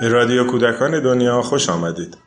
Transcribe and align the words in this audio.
به 0.00 0.08
رادیو 0.08 0.46
کودکان 0.46 1.02
دنیا 1.02 1.42
خوش 1.42 1.68
آمدید. 1.68 2.18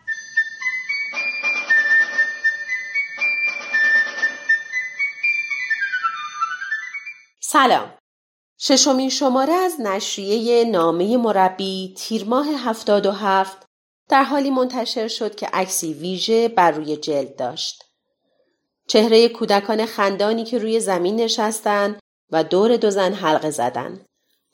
سلام. 7.41 7.93
ششمین 8.59 9.09
شماره 9.09 9.53
از 9.53 9.81
نشریه 9.81 10.65
نامه 10.65 11.17
مربی 11.17 11.93
تیر 11.97 12.25
ماه 12.25 12.47
77 12.47 13.65
در 14.09 14.23
حالی 14.23 14.49
منتشر 14.49 15.07
شد 15.07 15.35
که 15.35 15.47
عکسی 15.53 15.93
ویژه 15.93 16.47
بر 16.47 16.71
روی 16.71 16.97
جلد 16.97 17.35
داشت. 17.35 17.83
چهره 18.87 19.29
کودکان 19.29 19.85
خندانی 19.85 20.43
که 20.43 20.57
روی 20.57 20.79
زمین 20.79 21.15
نشستند 21.15 21.99
و 22.31 22.43
دور 22.43 22.77
دو 22.77 22.89
زن 22.89 23.13
حلقه 23.13 23.49
زدند. 23.49 24.05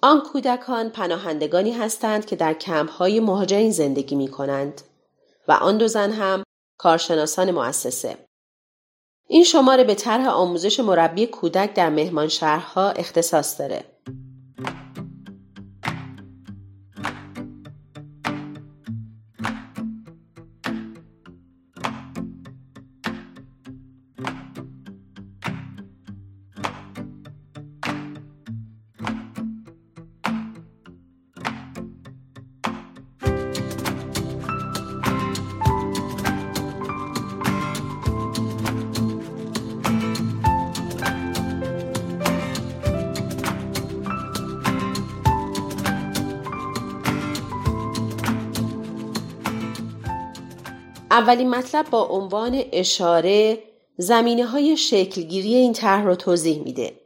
آن 0.02 0.22
کودکان 0.22 0.90
پناهندگانی 0.90 1.72
هستند 1.72 2.26
که 2.26 2.36
در 2.36 2.56
های 2.98 3.20
مهاجرین 3.20 3.72
زندگی 3.72 4.16
می 4.16 4.28
کنند 4.28 4.82
و 5.48 5.52
آن 5.52 5.78
دو 5.78 5.88
زن 5.88 6.12
هم 6.12 6.44
کارشناسان 6.78 7.52
مؤسسه. 7.52 8.18
این 9.28 9.44
شماره 9.44 9.84
به 9.84 9.96
طرح 9.96 10.28
آموزش 10.28 10.80
مربی 10.80 11.28
کودک 11.28 11.74
در 11.74 11.90
مهمان 11.90 12.28
شهرها 12.28 12.90
اختصاص 12.90 13.60
داره. 13.60 13.84
اولین 51.12 51.50
مطلب 51.50 51.90
با 51.90 52.04
عنوان 52.04 52.64
اشاره 52.72 53.64
زمینه 53.98 54.46
های 54.46 54.78
شکلگیری 54.78 55.56
این 55.56 55.74
طرح 55.74 56.04
رو 56.04 56.16
توضیح 56.16 56.64
میده. 56.64 57.00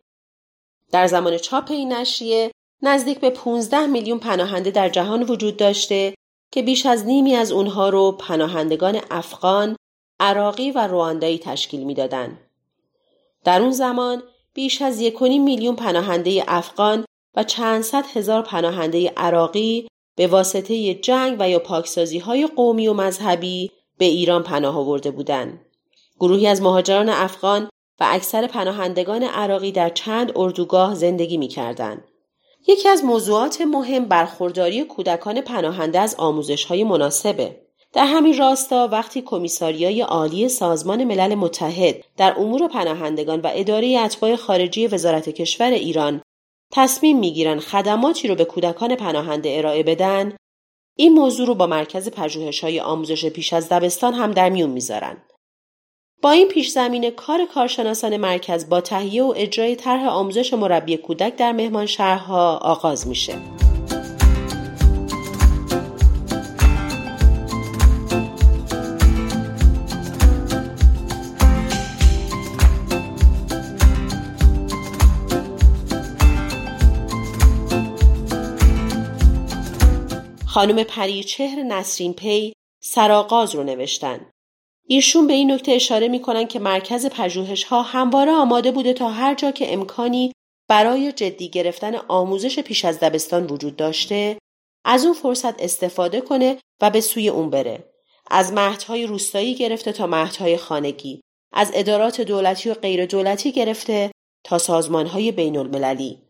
در 0.92 1.08
زمان 1.08 1.38
چاپ 1.38 1.72
این 1.72 1.94
نشریه 1.94 2.52
نزدیک 2.82 3.20
به 3.20 3.30
15 3.30 3.86
میلیون 3.86 4.20
پناهنده 4.20 4.72
در 4.72 4.90
جهان 4.90 5.24
وجود 5.24 5.58
داشته 5.58 6.14
که 6.52 6.62
بیش 6.62 6.86
از 6.86 7.06
نیمی 7.06 7.36
از 7.36 7.52
اونها 7.52 7.90
رو 7.90 8.12
پناهندگان 8.12 9.02
افغان، 9.12 9.76
عراقی 10.20 10.72
و 10.72 10.88
رواندایی 10.88 11.40
تشکیل 11.40 11.84
می‌دادند. 11.84 12.38
در 13.44 13.62
اون 13.62 13.72
زمان 13.72 14.24
بیش 14.54 14.82
از 14.82 15.02
یک 15.02 15.22
میلیون 15.22 15.76
پناهنده 15.76 16.44
افغان 16.48 17.06
و 17.36 17.44
چند 17.44 17.82
صد 17.82 18.06
هزار 18.14 18.42
پناهنده 18.42 19.10
عراقی 19.10 19.88
به 20.16 20.28
واسطه 20.28 20.94
جنگ 20.94 21.36
و 21.40 21.50
یا 21.50 21.60
پاکسازی 21.60 22.20
های 22.20 22.48
قومی 22.48 22.88
و 22.88 22.94
مذهبی 22.94 23.72
به 23.98 24.06
ایران 24.06 24.44
پناه 24.44 24.78
آورده 24.78 25.12
بودند. 25.12 25.66
گروهی 26.20 26.48
از 26.48 26.62
مهاجران 26.62 27.10
افغان 27.10 27.70
و 28.00 28.08
اکثر 28.10 28.48
پناهندگان 28.48 29.24
عراقی 29.24 29.72
در 29.72 29.90
چند 29.90 30.32
اردوگاه 30.36 30.96
زندگی 30.96 31.38
می 31.38 31.48
کردن. 31.48 32.04
یکی 32.68 32.90
از 32.90 33.04
موضوعات 33.04 33.62
مهم 33.62 34.06
برخورداری 34.06 34.84
کودکان 34.84 35.42
پناهنده 35.42 36.00
از 36.00 36.16
آموزش 36.18 36.66
های 36.66 36.84
مناسبه. 36.84 37.64
در 37.94 38.06
همین 38.06 38.38
راستا 38.38 38.90
وقتی 38.92 39.22
کمیساریای 39.22 40.02
عالی 40.02 40.50
سازمان 40.50 41.04
ملل 41.04 41.36
متحد 41.36 41.96
در 42.18 42.36
امور 42.38 42.68
پناهندگان 42.68 43.42
و 43.42 43.50
اداره 43.54 44.00
اتباع 44.00 44.36
خارجی 44.36 44.88
وزارت 44.88 45.30
کشور 45.30 45.72
ایران 45.72 46.22
تصمیم 46.72 47.20
می‌گیرن 47.20 47.60
خدماتی 47.60 48.28
رو 48.28 48.36
به 48.36 48.46
کودکان 48.46 48.96
پناهنده 48.96 49.58
ارائه 49.58 49.84
بدن 49.84 50.36
این 50.96 51.14
موضوع 51.14 51.48
رو 51.48 51.56
با 51.56 51.68
مرکز 51.68 52.10
های 52.64 52.80
آموزش 52.80 53.26
پیش 53.26 53.54
از 53.54 53.70
دبستان 53.70 54.14
هم 54.14 54.32
در 54.32 54.50
میون 54.50 54.70
می‌ذارن. 54.70 55.18
با 56.22 56.32
این 56.32 56.48
پیش 56.48 56.70
زمینه 56.70 57.12
کار 57.12 57.46
کارشناسان 57.46 58.18
مرکز 58.18 58.70
با 58.70 58.82
تهیه 58.82 59.24
و 59.24 59.34
اجرای 59.38 59.76
طرح 59.76 60.08
آموزش 60.08 60.54
مربی 60.54 60.98
کودک 60.98 61.36
در 61.36 61.52
مهمان 61.52 61.86
شهرها 61.86 62.58
آغاز 62.58 63.08
میشه. 63.08 63.38
خانم 80.54 80.84
پریچهر 80.84 81.64
نسرین 81.64 82.14
پی 82.14 82.54
سراغاز 82.84 83.56
رو 83.56 83.64
نوشتن. 83.64 84.32
ایشون 84.88 85.28
به 85.28 85.34
این 85.34 85.52
نکته 85.52 85.72
اشاره 85.72 86.08
می‌کنن 86.08 86.48
که 86.48 86.60
مرکز 86.60 87.06
پژوهش 87.06 87.64
ها 87.64 87.82
همواره 87.82 88.32
آماده 88.32 88.72
بوده 88.72 88.94
تا 88.94 89.10
هر 89.10 89.36
جا 89.36 89.52
که 89.52 89.74
امکانی 89.74 90.32
برای 90.70 91.12
جدی 91.12 91.50
گرفتن 91.50 91.96
آموزش 91.96 92.60
پیش 92.60 92.86
از 92.86 93.00
دبستان 93.00 93.46
وجود 93.46 93.76
داشته 93.76 94.38
از 94.86 95.06
اون 95.06 95.14
فرصت 95.14 95.62
استفاده 95.62 96.22
کنه 96.22 96.58
و 96.82 96.90
به 96.90 97.02
سوی 97.02 97.30
اون 97.30 97.50
بره. 97.50 97.94
از 98.32 98.54
مهدهای 98.54 99.06
روستایی 99.06 99.56
گرفته 99.56 99.92
تا 99.92 100.08
مهدهای 100.08 100.58
خانگی، 100.58 101.22
از 101.54 101.72
ادارات 101.74 102.22
دولتی 102.22 102.70
و 102.70 102.74
غیر 102.74 103.06
دولتی 103.06 103.52
گرفته 103.52 104.12
تا 104.44 104.58
سازمانهای 104.58 105.32
بین 105.32 105.58
المللی. 105.58 106.22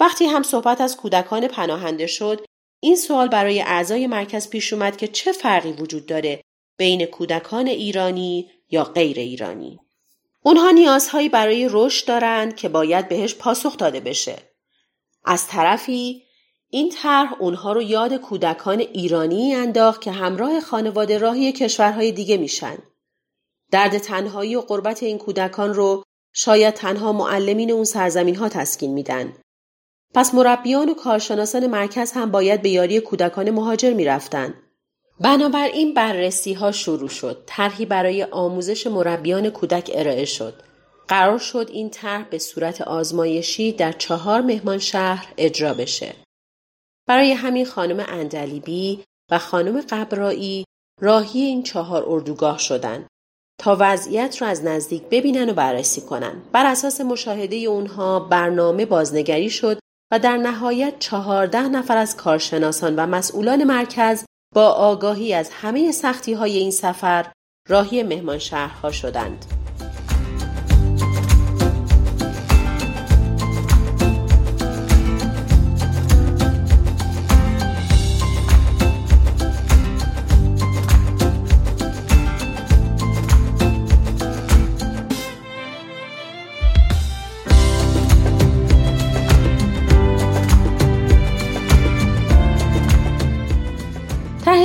وقتی 0.00 0.24
هم 0.24 0.42
صحبت 0.42 0.80
از 0.80 0.96
کودکان 0.96 1.48
پناهنده 1.48 2.06
شد 2.06 2.44
این 2.86 2.96
سوال 2.96 3.28
برای 3.28 3.60
اعضای 3.60 4.06
مرکز 4.06 4.50
پیش 4.50 4.72
اومد 4.72 4.96
که 4.96 5.08
چه 5.08 5.32
فرقی 5.32 5.72
وجود 5.72 6.06
داره 6.06 6.40
بین 6.76 7.06
کودکان 7.06 7.66
ایرانی 7.66 8.50
یا 8.70 8.84
غیر 8.84 9.18
ایرانی. 9.18 9.80
اونها 10.42 10.70
نیازهایی 10.70 11.28
برای 11.28 11.68
رشد 11.70 12.08
دارند 12.08 12.56
که 12.56 12.68
باید 12.68 13.08
بهش 13.08 13.34
پاسخ 13.34 13.76
داده 13.76 14.00
بشه. 14.00 14.36
از 15.24 15.46
طرفی 15.46 16.22
این 16.70 16.90
طرح 16.90 17.34
اونها 17.40 17.72
رو 17.72 17.82
یاد 17.82 18.14
کودکان 18.14 18.80
ایرانی 18.80 19.54
انداخت 19.54 20.00
که 20.00 20.10
همراه 20.10 20.60
خانواده 20.60 21.18
راهی 21.18 21.52
کشورهای 21.52 22.12
دیگه 22.12 22.36
میشن. 22.36 22.78
درد 23.70 23.98
تنهایی 23.98 24.56
و 24.56 24.60
قربت 24.60 25.02
این 25.02 25.18
کودکان 25.18 25.74
رو 25.74 26.02
شاید 26.32 26.74
تنها 26.74 27.12
معلمین 27.12 27.70
اون 27.70 27.84
سرزمین 27.84 28.36
ها 28.36 28.48
تسکین 28.48 28.92
میدن 28.92 29.32
پس 30.16 30.34
مربیان 30.34 30.88
و 30.88 30.94
کارشناسان 30.94 31.66
مرکز 31.66 32.12
هم 32.12 32.30
باید 32.30 32.62
به 32.62 32.68
یاری 32.68 33.00
کودکان 33.00 33.50
مهاجر 33.50 33.92
می‌رفتند. 33.92 34.54
بنابراین 35.20 35.94
بررسی 35.94 36.52
ها 36.52 36.72
شروع 36.72 37.08
شد. 37.08 37.42
طرحی 37.46 37.86
برای 37.86 38.24
آموزش 38.24 38.86
مربیان 38.86 39.50
کودک 39.50 39.90
ارائه 39.94 40.24
شد. 40.24 40.62
قرار 41.08 41.38
شد 41.38 41.70
این 41.72 41.90
طرح 41.90 42.24
به 42.30 42.38
صورت 42.38 42.80
آزمایشی 42.80 43.72
در 43.72 43.92
چهار 43.92 44.40
مهمان 44.40 44.78
شهر 44.78 45.32
اجرا 45.36 45.74
بشه. 45.74 46.14
برای 47.06 47.32
همین 47.32 47.66
خانم 47.66 48.04
اندلیبی 48.08 49.04
و 49.30 49.38
خانم 49.38 49.80
قبرایی 49.80 50.64
راهی 51.00 51.40
این 51.40 51.62
چهار 51.62 52.04
اردوگاه 52.06 52.58
شدند 52.58 53.06
تا 53.60 53.76
وضعیت 53.80 54.42
را 54.42 54.48
از 54.48 54.64
نزدیک 54.64 55.02
ببینن 55.10 55.50
و 55.50 55.54
بررسی 55.54 56.00
کنن. 56.00 56.42
بر 56.52 56.66
اساس 56.66 57.00
مشاهده 57.00 57.56
اونها 57.56 58.20
برنامه 58.20 58.86
بازنگری 58.86 59.50
شد 59.50 59.78
و 60.12 60.18
در 60.18 60.36
نهایت 60.36 60.98
چهارده 60.98 61.68
نفر 61.68 61.96
از 61.96 62.16
کارشناسان 62.16 62.96
و 62.96 63.06
مسئولان 63.06 63.64
مرکز 63.64 64.24
با 64.54 64.68
آگاهی 64.68 65.34
از 65.34 65.50
همه 65.50 65.92
سختی 65.92 66.32
های 66.32 66.56
این 66.58 66.70
سفر 66.70 67.32
راهی 67.68 68.02
مهمان 68.02 68.38
شهرها 68.38 68.92
شدند. 68.92 69.55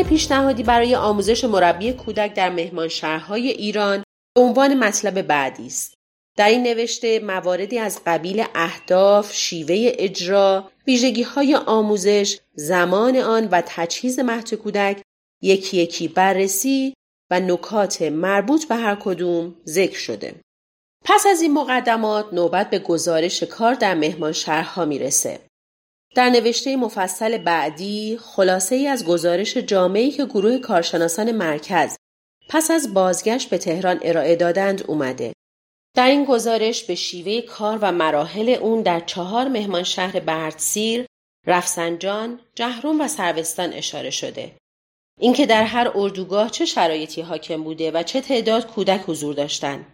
پیشنهادی 0.10 0.64
برای 0.64 0.96
آموزش 0.96 1.44
مربی 1.44 1.94
کودک 1.94 2.34
در 2.34 2.50
مهمان 2.50 2.88
شهرهای 2.88 3.50
ایران 3.50 4.04
به 4.36 4.42
عنوان 4.42 4.74
مطلب 4.74 5.22
بعدی 5.22 5.68
است. 5.68 5.94
در 6.38 6.50
این 6.50 6.64
نوشته 6.64 7.20
مواردی 7.20 7.80
از 7.80 8.02
قبیل 8.06 8.46
اهداف، 8.56 9.34
شیوه 9.34 9.92
اجرا، 9.98 10.72
ویژگی 10.88 11.24
های 11.24 11.56
آموزش، 11.56 12.40
زمان 12.54 13.18
آن 13.18 13.48
و 13.48 13.64
تجهیز 13.66 14.20
مهد 14.20 14.54
کودک 14.54 15.02
یکی 15.42 15.78
یکی 15.78 16.08
بررسی 16.08 16.94
و 17.32 17.40
نکات 17.40 18.02
مربوط 18.02 18.66
به 18.66 18.76
هر 18.76 18.96
کدوم 18.96 19.56
ذکر 19.66 20.00
شده. 20.00 20.36
پس 21.06 21.26
از 21.30 21.42
این 21.42 21.54
مقدمات 21.54 22.34
نوبت 22.34 22.70
به 22.70 22.80
گزارش 22.80 23.44
کار 23.44 23.74
در 23.74 23.96
مهمان 23.96 24.32
شهرها 24.32 24.86
می‌رسه. 24.86 25.40
در 26.16 26.30
نوشته 26.30 26.76
مفصل 26.76 27.38
بعدی 27.38 28.18
خلاصه 28.22 28.76
ای 28.76 28.88
از 28.88 29.06
گزارش 29.06 29.58
جامعی 29.58 30.12
که 30.12 30.26
گروه 30.26 30.58
کارشناسان 30.58 31.32
مرکز 31.32 31.98
پس 32.50 32.72
از 32.72 32.94
بازگشت 32.94 33.50
به 33.50 33.58
تهران 33.58 34.00
ارائه 34.02 34.36
دادند 34.36 34.84
اومده. 34.88 35.34
در 35.96 36.08
این 36.08 36.26
گزارش 36.26 36.84
به 36.84 36.96
شیوه 36.96 37.42
کار 37.42 37.78
و 37.82 37.92
مراحل 37.92 38.50
اون 38.50 38.82
در 38.82 39.00
چهار 39.00 39.48
مهمان 39.48 39.84
شهر 39.84 40.20
بردسیر، 40.20 41.06
رفسنجان، 41.48 42.40
جهروم 42.56 43.02
و 43.02 43.08
سروستان 43.08 43.74
اشاره 43.74 44.10
شده. 44.10 44.56
اینکه 45.20 45.46
در 45.46 45.64
هر 45.64 45.92
اردوگاه 45.96 46.50
چه 46.50 46.66
شرایطی 46.66 47.22
حاکم 47.22 47.64
بوده 47.64 47.92
و 47.92 48.04
چه 48.04 48.22
تعداد 48.22 48.68
کودک 48.68 49.02
حضور 49.08 49.34
داشتند. 49.34 49.94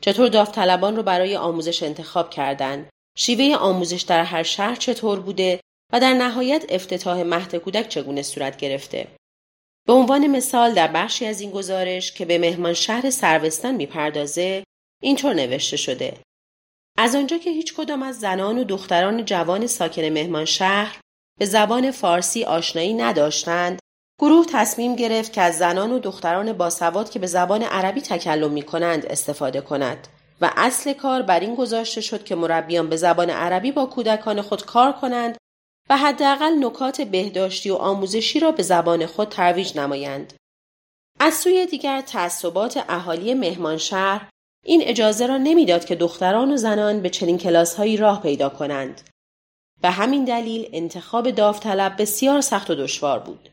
چطور 0.00 0.28
داوطلبان 0.28 0.96
رو 0.96 1.02
برای 1.02 1.36
آموزش 1.36 1.82
انتخاب 1.82 2.30
کردند 2.30 2.88
شیوه 3.16 3.56
آموزش 3.56 4.02
در 4.02 4.24
هر 4.24 4.42
شهر 4.42 4.74
چطور 4.74 5.20
بوده 5.20 5.60
و 5.92 6.00
در 6.00 6.14
نهایت 6.14 6.64
افتتاح 6.68 7.22
مهد 7.22 7.56
کودک 7.56 7.88
چگونه 7.88 8.22
صورت 8.22 8.56
گرفته. 8.56 9.08
به 9.86 9.92
عنوان 9.92 10.26
مثال 10.26 10.74
در 10.74 10.88
بخشی 10.88 11.26
از 11.26 11.40
این 11.40 11.50
گزارش 11.50 12.12
که 12.12 12.24
به 12.24 12.38
مهمان 12.38 12.72
شهر 12.74 13.10
سروستان 13.10 13.74
می‌پردازه 13.74 14.64
اینطور 15.02 15.34
نوشته 15.34 15.76
شده. 15.76 16.16
از 16.98 17.14
آنجا 17.14 17.38
که 17.38 17.50
هیچ 17.50 17.74
کدام 17.74 18.02
از 18.02 18.20
زنان 18.20 18.58
و 18.58 18.64
دختران 18.64 19.24
جوان 19.24 19.66
ساکن 19.66 20.02
مهمان 20.02 20.44
شهر 20.44 21.00
به 21.38 21.46
زبان 21.46 21.90
فارسی 21.90 22.44
آشنایی 22.44 22.94
نداشتند 22.94 23.78
گروه 24.20 24.46
تصمیم 24.52 24.96
گرفت 24.96 25.32
که 25.32 25.40
از 25.40 25.58
زنان 25.58 25.92
و 25.92 25.98
دختران 25.98 26.52
باسواد 26.52 27.10
که 27.10 27.18
به 27.18 27.26
زبان 27.26 27.62
عربی 27.62 28.00
تکلم 28.00 28.50
می 28.50 28.62
کنند 28.62 29.06
استفاده 29.06 29.60
کند. 29.60 30.08
و 30.42 30.50
اصل 30.56 30.92
کار 30.92 31.22
بر 31.22 31.40
این 31.40 31.54
گذاشته 31.54 32.00
شد 32.00 32.24
که 32.24 32.34
مربیان 32.34 32.88
به 32.88 32.96
زبان 32.96 33.30
عربی 33.30 33.72
با 33.72 33.86
کودکان 33.86 34.42
خود 34.42 34.66
کار 34.66 34.92
کنند 34.92 35.36
و 35.90 35.96
حداقل 35.96 36.64
نکات 36.64 37.00
بهداشتی 37.00 37.70
و 37.70 37.74
آموزشی 37.74 38.40
را 38.40 38.52
به 38.52 38.62
زبان 38.62 39.06
خود 39.06 39.28
ترویج 39.28 39.78
نمایند. 39.78 40.32
از 41.20 41.34
سوی 41.34 41.66
دیگر 41.66 42.00
تعصبات 42.00 42.84
اهالی 42.88 43.34
مهمان 43.34 43.76
شهر 43.76 44.28
این 44.64 44.82
اجازه 44.84 45.26
را 45.26 45.36
نمی‌داد 45.36 45.84
که 45.84 45.94
دختران 45.94 46.52
و 46.52 46.56
زنان 46.56 47.00
به 47.00 47.10
چنین 47.10 47.38
کلاسهایی 47.38 47.96
راه 47.96 48.22
پیدا 48.22 48.48
کنند. 48.48 49.00
به 49.82 49.90
همین 49.90 50.24
دلیل 50.24 50.68
انتخاب 50.72 51.30
داوطلب 51.30 51.94
بسیار 51.98 52.40
سخت 52.40 52.70
و 52.70 52.74
دشوار 52.74 53.18
بود. 53.18 53.48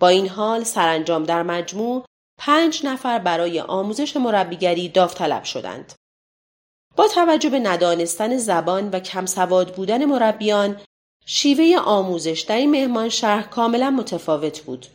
با 0.00 0.08
این 0.08 0.28
حال 0.28 0.64
سرانجام 0.64 1.24
در 1.24 1.42
مجموع 1.42 2.04
پنج 2.38 2.86
نفر 2.86 3.18
برای 3.18 3.60
آموزش 3.60 4.16
مربیگری 4.16 4.88
داوطلب 4.88 5.44
شدند. 5.44 5.94
با 6.98 7.08
توجه 7.08 7.50
به 7.50 7.58
ندانستن 7.58 8.36
زبان 8.36 8.88
و 8.90 9.00
کم 9.00 9.26
سواد 9.26 9.74
بودن 9.74 10.04
مربیان 10.04 10.80
شیوه 11.26 11.78
آموزش 11.84 12.40
در 12.48 12.56
این 12.56 12.70
مهمان 12.70 13.08
شهر 13.08 13.42
کاملا 13.42 13.90
متفاوت 13.90 14.60
بود. 14.60 14.86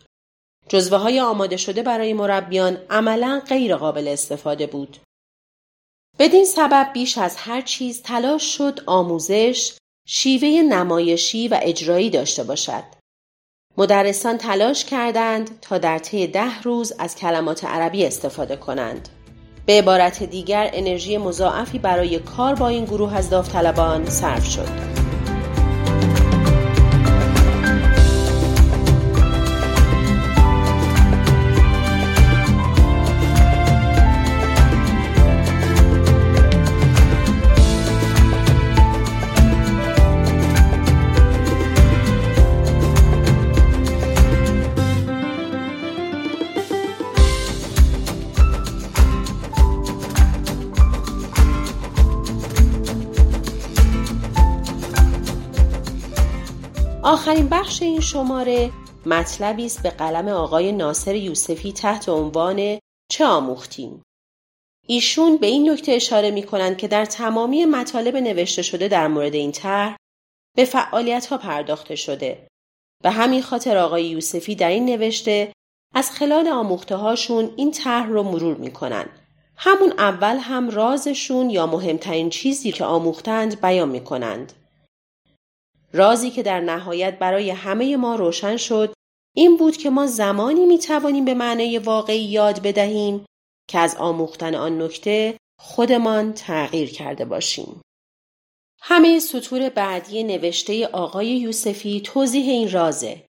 جزوه 0.69 0.97
های 0.97 1.19
آماده 1.19 1.57
شده 1.57 1.83
برای 1.83 2.13
مربیان 2.13 2.77
عملا 2.89 3.41
غیر 3.47 3.75
قابل 3.75 4.07
استفاده 4.07 4.67
بود. 4.67 4.97
بدین 6.19 6.45
سبب 6.45 6.89
بیش 6.93 7.17
از 7.17 7.35
هر 7.35 7.61
چیز 7.61 8.01
تلاش 8.01 8.57
شد 8.57 8.79
آموزش 8.85 9.77
شیوه 10.07 10.61
نمایشی 10.61 11.47
و 11.47 11.59
اجرایی 11.61 12.09
داشته 12.09 12.43
باشد. 12.43 12.83
مدرسان 13.77 14.37
تلاش 14.37 14.85
کردند 14.85 15.59
تا 15.59 15.77
در 15.77 15.99
طی 15.99 16.27
ده 16.27 16.61
روز 16.61 16.93
از 16.99 17.15
کلمات 17.15 17.65
عربی 17.65 18.05
استفاده 18.05 18.55
کنند. 18.55 19.22
به 19.65 19.73
عبارت 19.73 20.23
دیگر 20.23 20.69
انرژی 20.73 21.17
مضاعفی 21.17 21.79
برای 21.79 22.19
کار 22.19 22.55
با 22.55 22.67
این 22.67 22.85
گروه 22.85 23.15
از 23.15 23.29
داوطلبان 23.29 24.09
صرف 24.09 24.45
شد. 24.45 25.02
آخرین 57.33 57.49
بخش 57.49 57.81
این 57.81 57.99
شماره 57.99 58.71
مطلبی 59.05 59.65
است 59.65 59.83
به 59.83 59.89
قلم 59.89 60.27
آقای 60.27 60.71
ناصر 60.71 61.15
یوسفی 61.15 61.71
تحت 61.71 62.09
عنوان 62.09 62.79
چه 63.11 63.25
آموختیم 63.25 64.03
ایشون 64.87 65.37
به 65.37 65.47
این 65.47 65.69
نکته 65.69 65.91
اشاره 65.91 66.31
می 66.31 66.43
کنند 66.43 66.77
که 66.77 66.87
در 66.87 67.05
تمامی 67.05 67.65
مطالب 67.65 68.17
نوشته 68.17 68.61
شده 68.61 68.87
در 68.87 69.07
مورد 69.07 69.33
این 69.33 69.51
طرح 69.51 69.95
به 70.55 70.65
فعالیت 70.65 71.25
ها 71.25 71.37
پرداخته 71.37 71.95
شده 71.95 72.47
و 73.03 73.11
همین 73.11 73.41
خاطر 73.41 73.77
آقای 73.77 74.05
یوسفی 74.05 74.55
در 74.55 74.69
این 74.69 74.85
نوشته 74.85 75.53
از 75.95 76.11
خلال 76.11 76.47
آموخته 76.47 76.95
هاشون 76.95 77.53
این 77.55 77.71
طرح 77.71 78.07
رو 78.07 78.23
مرور 78.23 78.57
می 78.57 78.71
کنند. 78.71 79.19
همون 79.57 79.93
اول 79.97 80.37
هم 80.37 80.69
رازشون 80.69 81.49
یا 81.49 81.67
مهمترین 81.67 82.29
چیزی 82.29 82.71
که 82.71 82.85
آموختند 82.85 83.61
بیان 83.61 83.89
می 83.89 84.03
کنند. 84.03 84.53
رازی 85.93 86.29
که 86.29 86.43
در 86.43 86.59
نهایت 86.59 87.19
برای 87.19 87.49
همه 87.49 87.97
ما 87.97 88.15
روشن 88.15 88.57
شد 88.57 88.93
این 89.35 89.57
بود 89.57 89.77
که 89.77 89.89
ما 89.89 90.07
زمانی 90.07 90.65
می 90.65 90.79
توانیم 90.79 91.25
به 91.25 91.33
معنای 91.33 91.77
واقعی 91.77 92.23
یاد 92.23 92.61
بدهیم 92.61 93.25
که 93.67 93.79
از 93.79 93.95
آموختن 93.95 94.55
آن 94.55 94.81
نکته 94.81 95.37
خودمان 95.59 96.33
تغییر 96.33 96.91
کرده 96.91 97.25
باشیم. 97.25 97.81
همه 98.81 99.19
سطور 99.19 99.69
بعدی 99.69 100.23
نوشته 100.23 100.87
آقای 100.87 101.27
یوسفی 101.27 102.01
توضیح 102.01 102.49
این 102.49 102.71
رازه. 102.71 103.25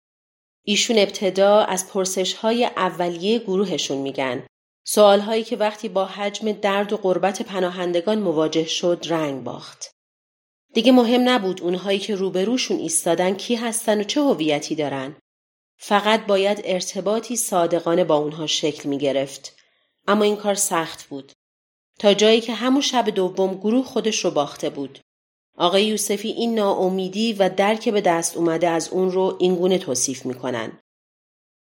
ایشون 0.67 0.99
ابتدا 0.99 1.61
از 1.61 1.89
پرسش 1.89 2.35
های 2.35 2.65
اولیه 2.65 3.39
گروهشون 3.39 3.99
میگن. 3.99 4.47
سوال 4.87 5.21
هایی 5.21 5.45
که 5.45 5.57
وقتی 5.57 5.89
با 5.89 6.05
حجم 6.05 6.53
درد 6.53 6.93
و 6.93 6.97
قربت 6.97 7.43
پناهندگان 7.43 8.19
مواجه 8.19 8.65
شد 8.65 9.07
رنگ 9.09 9.45
باخت. 9.45 9.91
دیگه 10.75 10.93
مهم 10.93 11.29
نبود 11.29 11.63
اونهایی 11.63 11.99
که 11.99 12.15
روبروشون 12.15 12.79
ایستادن 12.79 13.35
کی 13.35 13.55
هستن 13.55 14.01
و 14.01 14.05
چه 14.05 14.21
هویتی 14.21 14.75
دارن. 14.75 15.17
فقط 15.79 16.27
باید 16.27 16.61
ارتباطی 16.65 17.37
صادقانه 17.37 18.05
با 18.05 18.17
اونها 18.17 18.47
شکل 18.47 18.89
می 18.89 18.99
گرفت. 18.99 19.57
اما 20.09 20.25
این 20.25 20.37
کار 20.37 20.55
سخت 20.55 21.03
بود. 21.03 21.33
تا 21.99 22.15
جایی 22.15 22.41
که 22.41 22.55
همون 22.55 22.81
شب 22.81 23.11
دوم 23.11 23.55
گروه 23.55 23.85
خودش 23.85 24.25
رو 24.25 24.31
باخته 24.31 24.71
بود. 24.71 24.99
آقای 25.57 25.85
یوسفی 25.85 26.29
این 26.29 26.55
ناامیدی 26.55 27.33
و 27.33 27.49
درک 27.49 27.89
به 27.89 28.01
دست 28.01 28.37
اومده 28.37 28.69
از 28.69 28.89
اون 28.89 29.11
رو 29.11 29.37
اینگونه 29.41 29.79
توصیف 29.79 30.27
می‌کنن. 30.27 30.79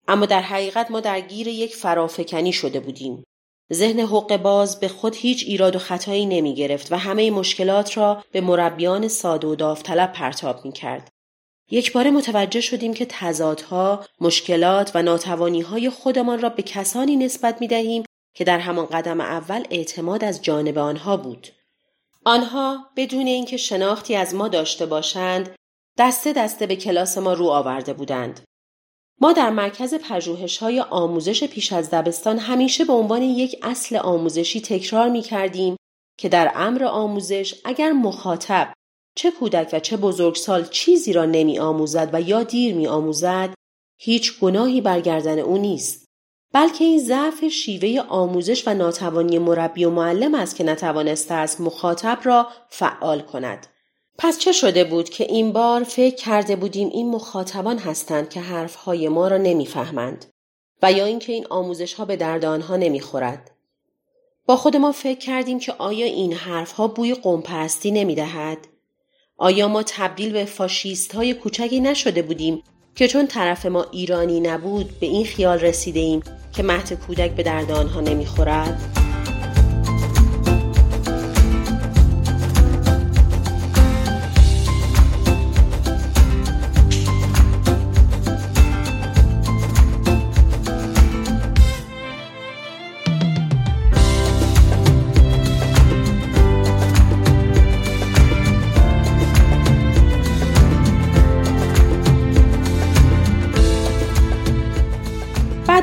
اما 0.09 0.27
در 0.27 0.43
حقیقت 0.43 0.91
ما 0.91 1.01
درگیر 1.01 1.49
یک 1.49 1.77
فرافکنی 1.77 2.53
شده 2.53 2.81
بودیم. 2.81 3.25
ذهن 3.73 4.01
حق 4.01 4.37
باز 4.37 4.81
به 4.81 4.89
خود 4.89 5.17
هیچ 5.17 5.45
ایراد 5.47 5.77
و 5.77 5.79
خطایی 5.79 6.27
نمی 6.27 6.55
گرفت 6.55 6.93
و 6.93 6.97
همه 6.97 7.31
مشکلات 7.31 7.97
را 7.97 8.25
به 8.33 8.41
مربیان 8.41 9.09
ساده 9.09 9.47
و 9.47 9.55
داوطلب 9.55 10.13
پرتاب 10.13 10.65
می 10.65 10.73
کرد. 10.73 11.11
یک 11.71 11.93
بار 11.93 12.11
متوجه 12.11 12.61
شدیم 12.61 12.95
که 12.95 13.07
تضادها، 13.09 14.05
مشکلات 14.21 14.91
و 14.95 15.03
ناتوانی 15.03 15.61
های 15.61 15.91
خودمان 15.91 16.41
را 16.41 16.49
به 16.49 16.63
کسانی 16.63 17.17
نسبت 17.17 17.61
می 17.61 17.69
دهیم 17.69 18.05
که 18.35 18.45
در 18.45 18.59
همان 18.59 18.87
قدم 18.87 19.21
اول 19.21 19.65
اعتماد 19.71 20.25
از 20.25 20.43
جانب 20.43 20.79
آنها 20.79 21.17
بود. 21.17 21.49
آنها 22.25 22.87
بدون 22.97 23.27
اینکه 23.27 23.57
شناختی 23.57 24.17
از 24.17 24.35
ما 24.35 24.49
داشته 24.49 24.87
باشند، 24.87 25.55
دسته 25.99 26.33
دسته 26.33 26.67
به 26.67 26.77
کلاس 26.77 27.19
ما 27.19 27.33
رو 27.33 27.47
آورده 27.47 27.93
بودند. 27.93 28.41
ما 29.21 29.33
در 29.33 29.51
مرکز 29.51 29.95
پژوهش 29.95 30.59
های 30.59 30.81
آموزش 30.81 31.45
پیش 31.45 31.73
از 31.73 31.91
دبستان 31.91 32.39
همیشه 32.39 32.85
به 32.85 32.93
عنوان 32.93 33.23
یک 33.23 33.59
اصل 33.63 33.97
آموزشی 33.97 34.61
تکرار 34.61 35.09
می 35.09 35.23
کردیم 35.23 35.77
که 36.19 36.29
در 36.29 36.53
امر 36.55 36.85
آموزش 36.85 37.61
اگر 37.65 37.93
مخاطب 37.93 38.73
چه 39.17 39.31
کودک 39.31 39.71
و 39.73 39.81
چه 39.81 39.97
بزرگسال 39.97 40.69
چیزی 40.69 41.13
را 41.13 41.25
نمی 41.25 41.59
آموزد 41.59 42.11
و 42.13 42.21
یا 42.21 42.43
دیر 42.43 42.75
می 42.75 42.87
آموزد 42.87 43.55
هیچ 44.01 44.41
گناهی 44.41 44.81
برگردن 44.81 45.39
او 45.39 45.59
نیست. 45.59 46.07
بلکه 46.55 46.85
این 46.85 46.99
ضعف 46.99 47.45
شیوه 47.45 48.03
آموزش 48.09 48.69
و 48.69 48.75
ناتوانی 48.75 49.39
مربی 49.39 49.85
و 49.85 49.91
معلم 49.91 50.35
است 50.35 50.57
که 50.57 50.65
نتوانسته 50.65 51.35
است 51.35 51.61
مخاطب 51.61 52.19
را 52.23 52.49
فعال 52.69 53.21
کند. 53.21 53.67
پس 54.19 54.39
چه 54.39 54.53
شده 54.53 54.85
بود 54.85 55.09
که 55.09 55.25
این 55.25 55.53
بار 55.53 55.83
فکر 55.85 56.15
کرده 56.15 56.57
بودیم 56.57 56.89
این 56.89 57.11
مخاطبان 57.11 57.79
هستند 57.79 58.31
که 58.31 58.41
حرفهای 58.41 59.09
ما 59.09 59.29
را 59.29 59.37
نمی‌فهمند 59.37 60.25
و 60.83 60.93
یا 60.93 61.05
اینکه 61.05 61.33
این 61.33 61.47
آموزش 61.51 61.95
ها 61.95 62.05
به 62.05 62.17
درد 62.17 62.45
آنها 62.45 62.77
نمی‌خورد 62.77 63.51
با 64.47 64.57
خود 64.57 64.77
ما 64.77 64.93
فکر 64.93 65.19
کردیم 65.19 65.59
که 65.59 65.73
آیا 65.79 66.07
این 66.07 66.33
حرفها 66.33 66.89
بوی 66.89 67.15
قومپرستی 67.15 67.91
نمی‌دهد 67.91 68.59
آیا 69.37 69.69
ما 69.69 69.83
تبدیل 69.83 70.33
به 70.33 70.45
فاشیست 70.45 71.15
های 71.15 71.35
کوچکی 71.35 71.81
نشده 71.81 72.23
بودیم 72.23 72.63
که 72.95 73.09
چون 73.09 73.27
طرف 73.27 73.67
ما 73.67 73.87
ایرانی 73.93 74.41
نبود 74.41 75.01
به 75.01 75.07
این 75.07 75.25
خیال 75.25 75.59
رسیده 75.59 76.01
ایم 76.01 76.23
که 76.53 76.63
مهد 76.63 76.93
کودک 76.93 77.31
به 77.31 77.43
درد 77.43 77.71
آنها 77.71 78.01
نمی‌خورد؟ 78.01 79.06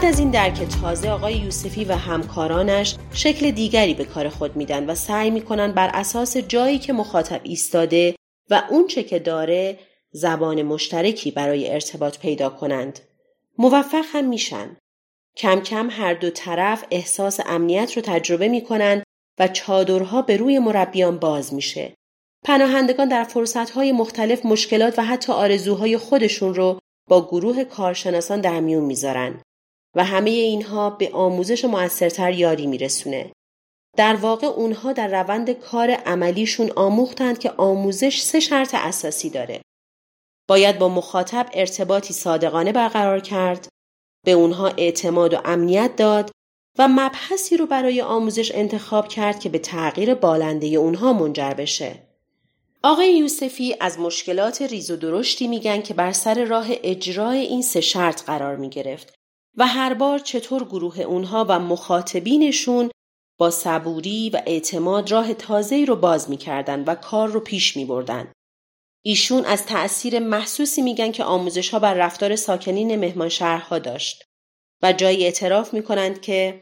بعد 0.03 0.13
از 0.13 0.19
این 0.19 0.31
درک 0.31 0.61
تازه 0.81 1.09
آقای 1.09 1.33
یوسفی 1.33 1.85
و 1.85 1.93
همکارانش 1.93 2.95
شکل 3.13 3.51
دیگری 3.51 3.93
به 3.93 4.05
کار 4.05 4.29
خود 4.29 4.55
میدن 4.55 4.85
و 4.89 4.95
سعی 4.95 5.29
می‌کنن 5.29 5.71
بر 5.71 5.89
اساس 5.93 6.37
جایی 6.37 6.79
که 6.79 6.93
مخاطب 6.93 7.41
ایستاده 7.43 8.15
و 8.49 8.63
اونچه 8.69 9.03
که 9.03 9.19
داره 9.19 9.79
زبان 10.11 10.61
مشترکی 10.61 11.31
برای 11.31 11.73
ارتباط 11.73 12.19
پیدا 12.19 12.49
کنند. 12.49 12.99
موفق 13.57 14.05
هم 14.13 14.29
میشن. 14.29 14.77
کم 15.37 15.59
کم 15.59 15.89
هر 15.91 16.13
دو 16.13 16.29
طرف 16.29 16.85
احساس 16.91 17.39
امنیت 17.45 17.93
رو 17.95 18.01
تجربه 18.01 18.47
می‌کنن 18.47 19.03
و 19.39 19.47
چادرها 19.47 20.21
به 20.21 20.37
روی 20.37 20.59
مربیان 20.59 21.17
باز 21.17 21.53
میشه. 21.53 21.93
پناهندگان 22.45 23.07
در 23.07 23.23
فرصتهای 23.23 23.91
مختلف 23.91 24.45
مشکلات 24.45 24.99
و 24.99 25.03
حتی 25.03 25.33
آرزوهای 25.33 25.97
خودشون 25.97 26.55
رو 26.55 26.79
با 27.09 27.27
گروه 27.27 27.63
کارشناسان 27.63 28.41
در 28.41 28.59
میون 28.59 28.83
می‌ذارن. 28.83 29.41
و 29.95 30.03
همه 30.03 30.29
اینها 30.29 30.89
به 30.89 31.09
آموزش 31.13 31.65
موثرتر 31.65 32.31
یاری 32.31 32.67
میرسونه. 32.67 33.31
در 33.97 34.15
واقع 34.15 34.47
اونها 34.47 34.93
در 34.93 35.07
روند 35.07 35.51
کار 35.51 35.91
عملیشون 35.91 36.71
آموختند 36.75 37.39
که 37.39 37.51
آموزش 37.57 38.21
سه 38.21 38.39
شرط 38.39 38.75
اساسی 38.75 39.29
داره. 39.29 39.61
باید 40.47 40.79
با 40.79 40.89
مخاطب 40.89 41.49
ارتباطی 41.53 42.13
صادقانه 42.13 42.71
برقرار 42.71 43.19
کرد، 43.19 43.67
به 44.25 44.31
اونها 44.31 44.67
اعتماد 44.67 45.33
و 45.33 45.37
امنیت 45.45 45.95
داد 45.95 46.31
و 46.79 46.87
مبحثی 46.87 47.57
رو 47.57 47.65
برای 47.65 48.01
آموزش 48.01 48.51
انتخاب 48.55 49.07
کرد 49.07 49.39
که 49.39 49.49
به 49.49 49.59
تغییر 49.59 50.13
بالنده 50.13 50.67
اونها 50.67 51.13
منجر 51.13 51.53
بشه. 51.53 51.95
آقای 52.83 53.17
یوسفی 53.17 53.75
از 53.79 53.99
مشکلات 53.99 54.61
ریز 54.61 54.91
و 54.91 54.95
درشتی 54.95 55.47
میگن 55.47 55.81
که 55.81 55.93
بر 55.93 56.11
سر 56.11 56.45
راه 56.45 56.65
اجرای 56.69 57.39
این 57.39 57.61
سه 57.61 57.81
شرط 57.81 58.23
قرار 58.23 58.55
می 58.55 58.69
گرفت 58.69 59.13
و 59.57 59.67
هر 59.67 59.93
بار 59.93 60.19
چطور 60.19 60.63
گروه 60.63 60.99
اونها 60.99 61.45
و 61.49 61.59
مخاطبینشون 61.59 62.91
با 63.39 63.49
صبوری 63.49 64.29
و 64.29 64.41
اعتماد 64.45 65.11
راه 65.11 65.33
تازه‌ای 65.33 65.85
رو 65.85 65.95
باز 65.95 66.29
می‌کردن 66.29 66.83
و 66.83 66.95
کار 66.95 67.29
رو 67.29 67.39
پیش 67.39 67.77
می 67.77 67.85
بردن. 67.85 68.31
ایشون 69.05 69.45
از 69.45 69.65
تأثیر 69.65 70.19
محسوسی 70.19 70.81
میگن 70.81 71.11
که 71.11 71.23
آموزش 71.23 71.69
ها 71.69 71.79
بر 71.79 71.93
رفتار 71.93 72.35
ساکنین 72.35 72.95
مهمان 72.95 73.29
شهرها 73.29 73.79
داشت 73.79 74.23
و 74.83 74.93
جایی 74.93 75.23
اعتراف 75.23 75.73
می‌کنند 75.73 76.21
که 76.21 76.61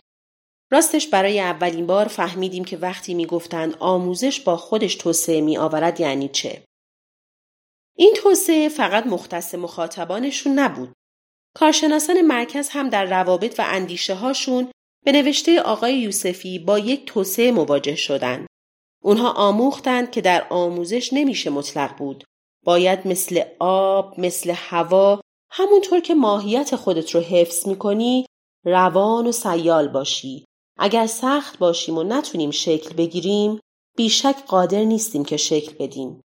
راستش 0.72 1.08
برای 1.08 1.40
اولین 1.40 1.88
بار 1.88 2.08
فهمیدیم 2.08 2.64
که 2.64 2.78
وقتی 2.78 3.14
می‌گفتند 3.14 3.76
آموزش 3.80 4.40
با 4.40 4.58
خودش 4.58 4.96
توسعه 4.96 5.42
می 5.42 5.58
آورد 5.58 6.00
یعنی 6.00 6.30
چه. 6.30 6.64
این 7.98 8.14
توسعه 8.18 8.70
فقط 8.70 9.06
مختص 9.08 9.56
مخاطبانشون 9.56 10.60
نبود 10.60 10.94
کارشناسان 11.56 12.22
مرکز 12.22 12.70
هم 12.70 12.90
در 12.90 13.06
روابط 13.06 13.60
و 13.60 13.66
اندیشه 13.68 14.16
هاشون 14.16 14.72
به 15.06 15.12
نوشته 15.12 15.62
آقای 15.62 16.00
یوسفی 16.00 16.60
با 16.60 16.80
یک 16.80 17.06
توسعه 17.06 17.52
مواجه 17.52 17.96
شدند. 17.96 18.48
اونها 19.04 19.32
آموختند 19.32 20.12
که 20.12 20.22
در 20.22 20.48
آموزش 20.50 21.14
نمیشه 21.14 21.50
مطلق 21.50 21.98
بود. 21.98 22.24
باید 22.66 23.08
مثل 23.08 23.44
آب، 23.60 24.20
مثل 24.20 24.54
هوا، 24.56 25.22
همونطور 25.52 26.00
که 26.00 26.14
ماهیت 26.14 26.76
خودت 26.76 27.12
رو 27.12 27.22
حفظ 27.22 27.68
می‌کنی، 27.68 28.26
روان 28.66 29.28
و 29.28 29.32
سیال 29.32 29.88
باشی. 29.88 30.46
اگر 30.80 31.08
سخت 31.08 31.58
باشیم 31.58 31.98
و 31.98 32.04
نتونیم 32.04 32.52
شکل 32.52 32.96
بگیریم، 32.96 33.60
بیشک 33.98 34.46
قادر 34.48 34.84
نیستیم 34.84 35.26
که 35.26 35.38
شکل 35.38 35.74
بدیم. 35.80 36.22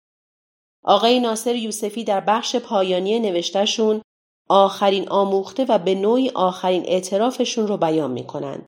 آقای 0.83 1.19
ناصر 1.19 1.55
یوسفی 1.55 2.03
در 2.03 2.19
بخش 2.19 2.55
پایانی 2.55 3.19
نوشتهشون 3.19 4.01
آخرین 4.49 5.09
آموخته 5.09 5.65
و 5.69 5.77
به 5.77 5.95
نوعی 5.95 6.29
آخرین 6.29 6.83
اعترافشون 6.85 7.67
رو 7.67 7.77
بیان 7.77 8.11
می‌کنن. 8.11 8.65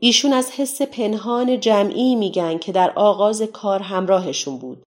ایشون 0.00 0.32
از 0.32 0.50
حس 0.50 0.82
پنهان 0.82 1.60
جمعی 1.60 2.14
میگن 2.14 2.58
که 2.58 2.72
در 2.72 2.92
آغاز 2.96 3.42
کار 3.42 3.82
همراهشون 3.82 4.58
بود. 4.58 4.82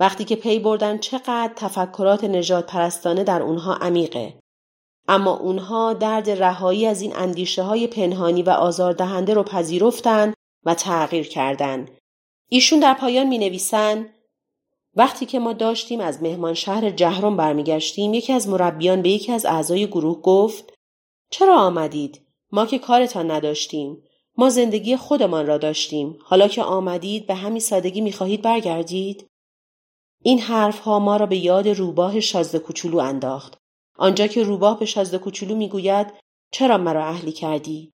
وقتی 0.00 0.24
که 0.24 0.36
پی 0.36 0.58
بردن 0.58 0.98
چقدر 0.98 1.52
تفکرات 1.56 2.24
نجات 2.24 2.66
پرستانه 2.66 3.24
در 3.24 3.42
اونها 3.42 3.74
عمیقه. 3.74 4.38
اما 5.08 5.36
اونها 5.36 5.92
درد 5.92 6.30
رهایی 6.30 6.86
از 6.86 7.02
این 7.02 7.16
اندیشه 7.16 7.62
های 7.62 7.86
پنهانی 7.86 8.42
و 8.42 8.50
آزاردهنده 8.50 9.34
رو 9.34 9.42
پذیرفتن 9.42 10.34
و 10.64 10.74
تغییر 10.74 11.28
کردن. 11.28 11.88
ایشون 12.50 12.80
در 12.80 12.94
پایان 12.94 13.26
می 13.26 13.38
نویسن 13.38 14.08
وقتی 14.96 15.26
که 15.26 15.38
ما 15.38 15.52
داشتیم 15.52 16.00
از 16.00 16.22
مهمان 16.22 16.54
شهر 16.54 16.90
جهرم 16.90 17.36
برمیگشتیم 17.36 18.14
یکی 18.14 18.32
از 18.32 18.48
مربیان 18.48 19.02
به 19.02 19.08
یکی 19.08 19.32
از 19.32 19.46
اعضای 19.46 19.86
گروه 19.86 20.22
گفت 20.22 20.74
چرا 21.30 21.56
آمدید؟ 21.56 22.20
ما 22.52 22.66
که 22.66 22.78
کارتان 22.78 23.30
نداشتیم. 23.30 24.02
ما 24.36 24.48
زندگی 24.50 24.96
خودمان 24.96 25.46
را 25.46 25.58
داشتیم. 25.58 26.18
حالا 26.22 26.48
که 26.48 26.62
آمدید 26.62 27.26
به 27.26 27.34
همین 27.34 27.60
سادگی 27.60 28.00
می‌خواهید 28.00 28.42
برگردید؟ 28.42 29.26
این 30.22 30.38
حرف 30.38 30.78
ها 30.78 30.98
ما 30.98 31.16
را 31.16 31.26
به 31.26 31.36
یاد 31.36 31.68
روباه 31.68 32.20
شازده 32.20 32.58
کوچولو 32.58 32.98
انداخت. 32.98 33.58
آنجا 33.98 34.26
که 34.26 34.42
روباه 34.42 34.78
به 34.78 34.86
شازده 34.86 35.18
کوچولو 35.18 35.54
می‌گوید 35.54 36.06
چرا 36.52 36.78
مرا 36.78 37.04
اهلی 37.04 37.32
کردی؟ 37.32 37.92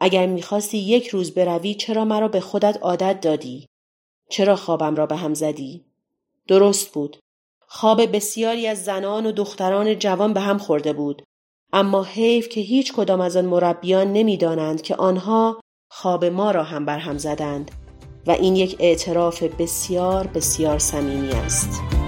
اگر 0.00 0.26
می‌خواستی 0.26 0.78
یک 0.78 1.08
روز 1.08 1.34
بروی 1.34 1.74
چرا 1.74 2.04
مرا 2.04 2.28
به 2.28 2.40
خودت 2.40 2.78
عادت 2.82 3.20
دادی؟ 3.20 3.66
چرا 4.30 4.56
خوابم 4.56 4.94
را 4.94 5.06
به 5.06 5.16
هم 5.16 5.34
زدی؟ 5.34 5.91
درست 6.48 6.92
بود. 6.92 7.16
خواب 7.66 8.16
بسیاری 8.16 8.66
از 8.66 8.84
زنان 8.84 9.26
و 9.26 9.32
دختران 9.32 9.98
جوان 9.98 10.32
به 10.32 10.40
هم 10.40 10.58
خورده 10.58 10.92
بود. 10.92 11.22
اما 11.72 12.02
حیف 12.02 12.48
که 12.48 12.60
هیچ 12.60 12.92
کدام 12.92 13.20
از 13.20 13.36
آن 13.36 13.44
مربیان 13.44 14.12
نمی‌دانند 14.12 14.82
که 14.82 14.96
آنها 14.96 15.60
خواب 15.90 16.24
ما 16.24 16.50
را 16.50 16.62
هم 16.62 16.84
بر 16.84 16.98
هم 16.98 17.18
زدند 17.18 17.70
و 18.26 18.30
این 18.30 18.56
یک 18.56 18.76
اعتراف 18.78 19.42
بسیار 19.42 20.26
بسیار 20.26 20.78
صمیمی 20.78 21.32
است. 21.32 22.01